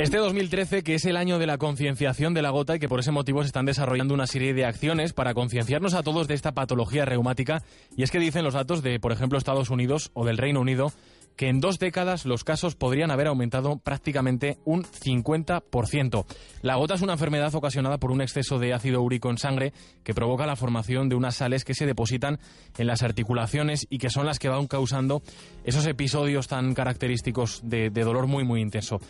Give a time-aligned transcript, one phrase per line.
[0.00, 3.00] Este 2013, que es el año de la concienciación de la gota y que por
[3.00, 6.52] ese motivo se están desarrollando una serie de acciones para concienciarnos a todos de esta
[6.52, 7.62] patología reumática,
[7.98, 10.90] y es que dicen los datos de, por ejemplo, Estados Unidos o del Reino Unido,
[11.36, 16.26] que en dos décadas los casos podrían haber aumentado prácticamente un 50%.
[16.62, 19.72] La gota es una enfermedad ocasionada por un exceso de ácido úrico en sangre
[20.04, 22.38] que provoca la formación de unas sales que se depositan
[22.76, 25.22] en las articulaciones y que son las que van causando
[25.64, 29.00] esos episodios tan característicos de, de dolor muy muy intenso.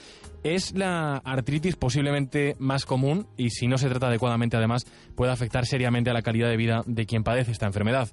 [0.43, 5.67] Es la artritis posiblemente más común y si no se trata adecuadamente además puede afectar
[5.67, 8.09] seriamente a la calidad de vida de quien padece esta enfermedad.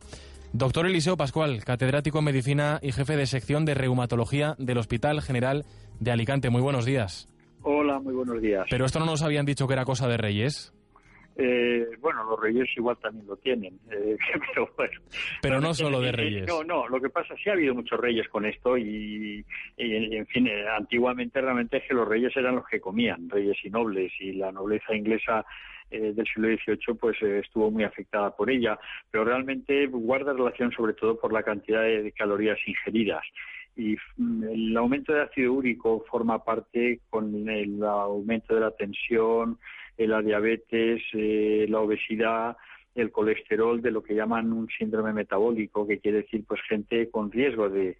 [0.54, 5.66] Doctor Eliseo Pascual, catedrático en medicina y jefe de sección de reumatología del Hospital General
[6.00, 6.50] de Alicante.
[6.50, 7.28] Muy buenos días.
[7.62, 8.66] Hola, muy buenos días.
[8.70, 10.74] Pero esto no nos habían dicho que era cosa de reyes.
[11.40, 14.18] Eh, bueno, los reyes igual también lo tienen, eh,
[14.50, 15.00] pero bueno.
[15.42, 16.48] Pero no solo de reyes.
[16.48, 19.46] No, no, lo que pasa es que sí ha habido muchos reyes con esto y,
[19.78, 23.58] y, en fin, eh, antiguamente realmente es que los reyes eran los que comían, reyes
[23.64, 25.46] y nobles, y la nobleza inglesa
[25.92, 28.78] eh, del siglo XVIII pues eh, estuvo muy afectada por ella,
[29.10, 33.24] pero realmente guarda relación sobre todo por la cantidad de, calorías ingeridas.
[33.76, 39.60] Y mm, el aumento de ácido úrico forma parte con el aumento de la tensión,
[39.98, 42.58] eh, la diabetes, eh, la obesidad,
[42.96, 47.32] el colesterol, de lo que llaman un síndrome metabólico, que quiere decir pues gente con
[47.32, 47.98] riesgo de,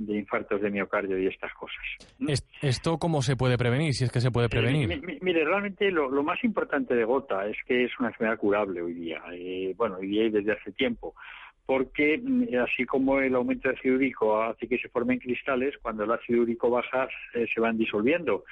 [0.00, 1.84] de infartos de miocardio y estas cosas.
[2.62, 4.90] ¿Esto cómo se puede prevenir, si es que se puede prevenir?
[4.90, 8.82] Eh, mire, realmente lo, lo, más importante de gota es que es una enfermedad curable
[8.82, 9.22] hoy día.
[9.32, 11.14] Eh, bueno, hoy día y desde hace tiempo.
[11.66, 16.04] Porque mm, así como el aumento de ácido úrico hace que se formen cristales, cuando
[16.04, 18.44] el ácido úrico baja eh, se van disolviendo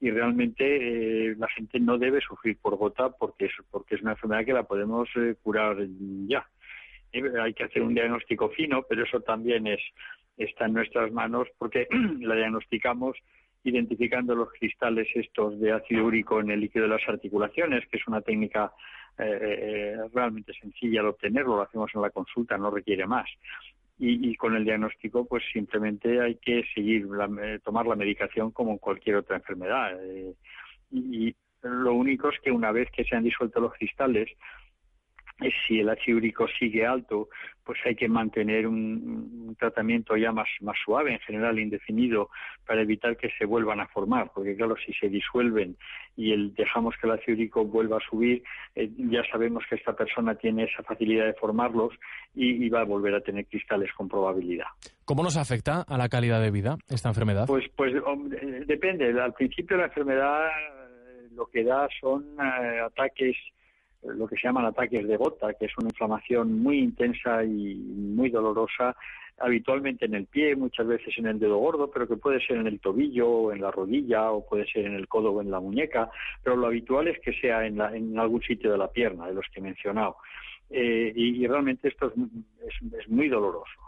[0.00, 4.12] y realmente eh, la gente no debe sufrir por gota porque es, porque es una
[4.12, 5.76] enfermedad que la podemos eh, curar
[6.26, 6.46] ya.
[7.12, 9.80] Eh, hay que hacer un diagnóstico fino, pero eso también es
[10.38, 11.86] está en nuestras manos porque
[12.20, 13.16] la diagnosticamos
[13.64, 18.06] identificando los cristales estos de ácido úrico en el líquido de las articulaciones, que es
[18.06, 18.72] una técnica
[19.18, 23.28] eh, realmente sencilla de obtenerlo, lo hacemos en la consulta, no requiere más.
[23.98, 28.52] Y, y, con el diagnóstico pues simplemente hay que seguir la, eh, tomar la medicación
[28.52, 30.34] como en cualquier otra enfermedad eh,
[30.92, 34.30] y, lo único es que una vez que se han disuelto los cristales
[35.66, 37.28] si el ácido úrico sigue alto,
[37.64, 42.30] pues hay que mantener un, un, tratamiento ya más, más suave, en general indefinido,
[42.66, 45.76] para evitar que se vuelvan a formar, porque claro, si se disuelven
[46.16, 48.42] y el, dejamos que el ácido úrico vuelva a subir,
[48.74, 51.94] eh, ya sabemos que esta persona tiene esa facilidad de formarlos
[52.34, 54.66] y, y, va a volver a tener cristales con probabilidad.
[55.04, 57.46] ¿Cómo nos afecta a la calidad de vida esta enfermedad?
[57.46, 59.08] Pues, pues hombre, depende.
[59.20, 60.48] Al principio la enfermedad
[61.38, 63.36] lo que da son eh, ataques
[64.02, 68.30] lo que se llaman ataques de gota, que es una inflamación muy intensa y muy
[68.30, 68.96] dolorosa,
[69.40, 72.66] habitualmente en el pie, muchas veces en el dedo gordo, pero que puede ser en
[72.66, 75.60] el tobillo o en la rodilla o puede ser en el codo o en la
[75.60, 76.10] muñeca,
[76.42, 79.34] pero lo habitual es que sea en, la, en algún sitio de la pierna, de
[79.34, 80.16] los que he mencionado.
[80.70, 82.12] Eh, y, y, realmente esto es,
[82.66, 83.87] es, es muy doloroso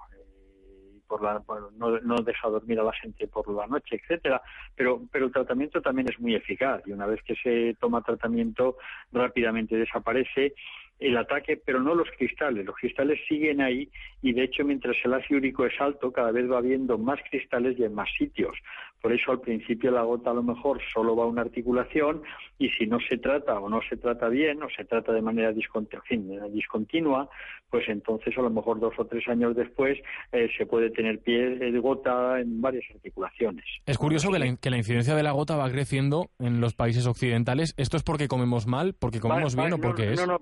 [1.11, 4.41] por la, bueno, no, no, deja dormir a la gente por la noche, etcétera,
[4.77, 8.77] pero, pero el tratamiento también es muy eficaz y una vez que se toma tratamiento
[9.11, 10.55] rápidamente desaparece
[11.01, 12.65] el ataque, pero no los cristales.
[12.65, 13.89] Los cristales siguen ahí
[14.23, 17.79] y de hecho mientras el ácido úrico es alto, cada vez va habiendo más cristales
[17.79, 18.57] y en más sitios.
[19.01, 22.23] Por eso al principio la gota a lo mejor solo va a una articulación
[22.59, 25.53] y si no se trata o no se trata bien o se trata de manera
[25.53, 27.31] discontinua,
[27.71, 29.99] pues entonces a lo mejor dos o tres años después
[30.33, 33.65] eh, se puede tener pie de gota en varias articulaciones.
[33.87, 37.07] Es curioso que la, que la, incidencia de la gota va creciendo en los países
[37.07, 37.75] occidentales.
[37.79, 40.27] ¿Esto es porque comemos mal, porque comemos bien o porque no, es?
[40.27, 40.41] No, no,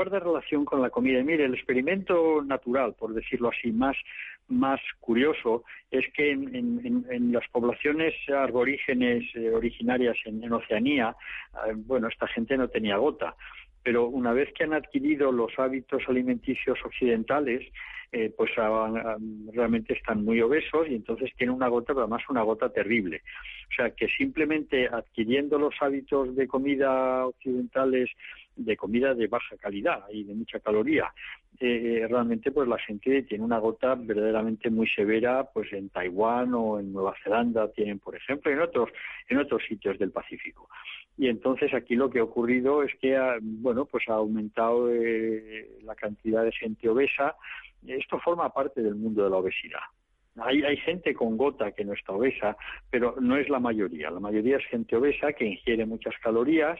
[0.00, 1.22] guarda relación con la comida.
[1.22, 3.96] Mire, el experimento natural, por decirlo así, más
[4.48, 11.14] más curioso es que en, las poblaciones arborígenes eh, originarias en, Oceanía,
[11.66, 13.36] eh, bueno, esta gente no tenía gota,
[13.84, 17.60] pero una vez que han adquirido los hábitos alimenticios occidentales,
[18.10, 19.16] eh, pues a, a,
[19.52, 23.22] realmente están muy obesos y entonces tienen una gota, pero además una gota terrible.
[23.70, 28.10] O sea que simplemente adquiriendo los hábitos de comida occidentales
[28.64, 31.12] de comida de baja calidad y de mucha caloría.
[31.58, 36.78] Eh, realmente pues la gente tiene una gota verdaderamente muy severa pues en Taiwán o
[36.78, 38.90] en Nueva Zelanda tienen por ejemplo en otros
[39.28, 40.68] en otros sitios del Pacífico.
[41.18, 45.68] Y entonces aquí lo que ha ocurrido es que ha, bueno pues ha aumentado eh,
[45.82, 47.36] la cantidad de gente obesa.
[47.86, 49.80] Esto forma parte del mundo de la obesidad
[50.42, 52.56] hay, hay, gente con gota que no está obesa,
[52.90, 54.10] pero no es la mayoría.
[54.10, 56.78] La mayoría es gente obesa que ingiere muchas calorías,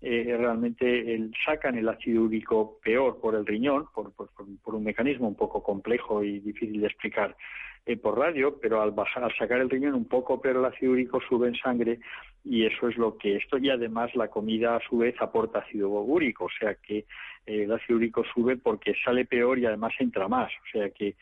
[0.00, 5.26] eh, realmente el, sacan el ácido úrico peor por el riñón, por, por, un mecanismo
[5.26, 7.36] un poco complejo y difícil de explicar
[7.84, 10.92] eh, por radio, pero al, bajar, al sacar el riñón un poco pero el ácido
[10.92, 11.98] úrico sube en sangre
[12.44, 15.88] y eso es lo que esto y además la comida a su vez aporta ácido
[15.88, 20.28] úrico, o sea que eh, el ácido úrico sube porque sale peor y además entra
[20.28, 21.16] más, o sea que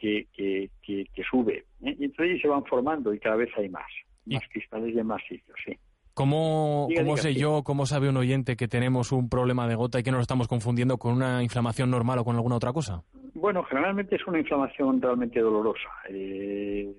[0.00, 1.64] que, que, que, sube.
[1.82, 1.96] ¿eh?
[1.98, 3.86] Y entonces se van formando y cada vez hay más,
[4.26, 5.76] más cristales de más sitios, sí.
[6.14, 10.02] ¿Cómo, ¿cómo sé yo, cómo sabe un oyente que tenemos un problema de gota y
[10.02, 13.02] que nos lo estamos confundiendo con una inflamación normal o con alguna otra cosa?
[13.34, 15.88] Bueno, generalmente es una inflamación realmente dolorosa.
[16.10, 16.92] Eh,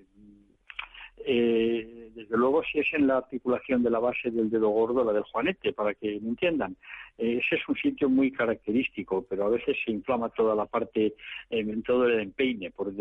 [2.70, 5.94] si es en la articulación de la base del dedo gordo, la del juanete, para
[5.94, 6.76] que me entiendan.
[7.18, 11.14] Eh, ese es un sitio muy característico, pero a veces se inflama toda la parte,
[11.50, 12.92] eh, todo el empeine, por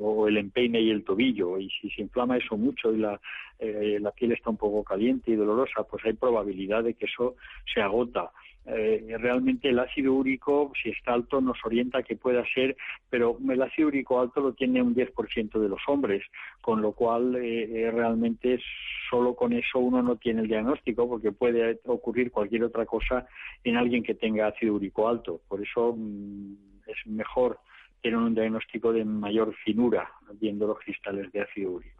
[0.00, 3.20] o el empeine y el tobillo, y si se inflama eso mucho y la,
[3.60, 7.36] eh, la piel está un poco caliente y dolorosa, pues hay probabilidad de que eso
[7.72, 8.30] se agota.
[8.66, 12.76] Eh, realmente el ácido úrico, si está alto, nos orienta que pueda ser,
[13.08, 16.22] pero el ácido úrico alto lo tiene un 10% de los hombres,
[16.60, 18.60] con lo cual eh, eh, realmente
[19.08, 23.26] solo con eso uno no tiene el diagnóstico, porque puede ocurrir cualquier otra cosa
[23.64, 25.40] en alguien que tenga ácido úrico alto.
[25.48, 26.52] Por eso mm,
[26.86, 27.58] es mejor
[28.02, 30.10] tener un diagnóstico de mayor finura
[30.40, 31.99] viendo los cristales de ácido úrico.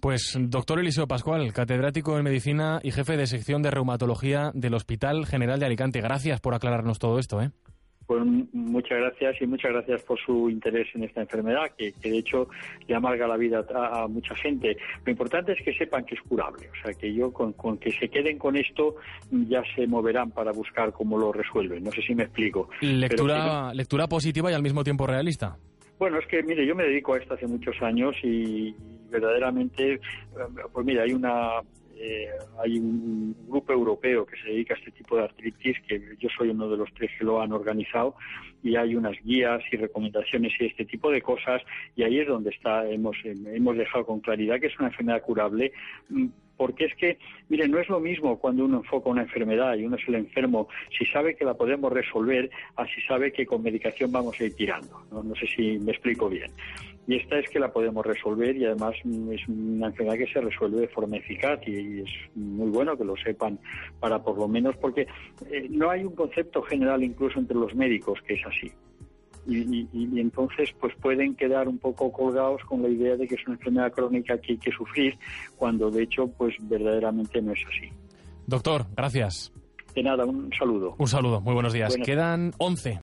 [0.00, 5.26] Pues doctor Eliseo Pascual, catedrático en medicina y jefe de sección de reumatología del Hospital
[5.26, 6.00] General de Alicante.
[6.00, 7.42] Gracias por aclararnos todo esto.
[7.42, 7.50] ¿eh?
[8.06, 12.48] Pues muchas gracias y muchas gracias por su interés en esta enfermedad, que, de hecho
[12.88, 14.76] le amarga la vida a, mucha gente.
[15.04, 18.08] Lo importante es que sepan que es curable, o sea, que yo con, que se
[18.08, 18.96] queden con esto
[19.30, 21.84] ya se moverán para buscar cómo lo resuelven.
[21.84, 22.68] No sé si me explico.
[22.80, 25.56] Lectura, lectura positiva y al mismo tiempo realista.
[26.00, 28.74] Bueno, es que, mire, yo me dedico a esto hace muchos años y
[29.10, 30.00] verdaderamente,
[30.72, 31.60] pues mira, hay una
[32.02, 36.30] eh, hay un grupo europeo que se dedica a este tipo de artritis, que yo
[36.34, 38.14] soy uno de los tres que lo han organizado,
[38.62, 41.60] y hay unas guías y recomendaciones y este tipo de cosas,
[41.96, 45.72] y ahí es donde está, hemos, hemos dejado con claridad que es una enfermedad curable
[46.08, 46.26] mm,
[46.60, 47.16] porque es que,
[47.48, 50.68] mire, no es lo mismo cuando uno enfoca una enfermedad y uno es el enfermo,
[50.90, 55.00] si sabe que la podemos resolver, así sabe que con medicación vamos a ir tirando.
[55.10, 56.50] No, sé si me explico bien.
[57.06, 60.82] Y esta es que la podemos resolver y además es una enfermedad que se resuelve
[60.82, 63.58] de forma eficaz y es muy bueno que lo sepan
[63.98, 65.06] para por lo menos, porque
[65.50, 68.70] eh, no hay un concepto general incluso entre los médicos que es así
[69.46, 69.88] y,
[70.18, 73.92] entonces pues pueden quedar un poco colgados con la idea de que es una enfermedad
[73.92, 75.18] crónica que hay que sufrir,
[75.56, 77.90] cuando de hecho pues verdaderamente no es así.
[78.46, 79.52] Doctor, gracias.
[79.94, 80.94] De nada, un saludo.
[80.98, 81.96] Un saludo, muy buenos días.
[82.04, 82.98] Quedan 11